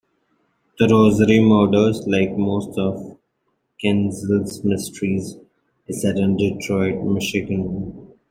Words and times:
The 0.79 0.87
Rosary 0.87 1.39
Murders, 1.41 2.07
like 2.07 2.35
most 2.35 2.75
of 2.75 3.19
Kienzle's 3.79 4.63
mysteries, 4.63 5.37
is 5.87 6.01
set 6.01 6.17
in 6.17 6.37
Detroit, 6.37 7.03
Michigan. 7.05 8.11